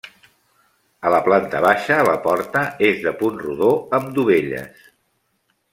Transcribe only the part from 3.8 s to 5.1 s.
amb dovelles.